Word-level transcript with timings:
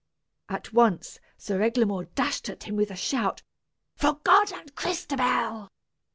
At 0.49 0.73
once 0.73 1.19
Sir 1.37 1.61
Eglamour 1.61 2.05
dashed 2.15 2.49
at 2.49 2.63
him 2.63 2.75
with 2.75 2.89
a 2.89 2.95
shout 2.95 3.43
"For 3.93 4.15
God 4.23 4.51
and 4.51 4.73
Crystabell!" 4.73 5.69